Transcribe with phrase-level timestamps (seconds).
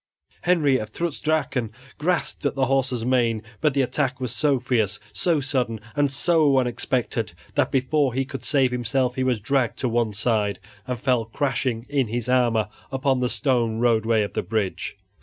[0.41, 1.69] Henry of Trutz Drachen
[1.99, 6.57] grasped at his horse's mane, but the attack was so fierce, so sudden, and so
[6.57, 11.25] unexpected that before he could save himself he was dragged to one side and fell
[11.25, 14.97] crashing in his armor upon the stone roadway of the bridge.